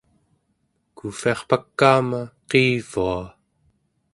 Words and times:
kuuvviarpakaama 0.97 2.21
qiivua 2.49 3.23